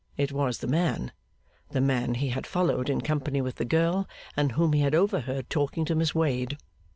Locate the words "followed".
2.47-2.89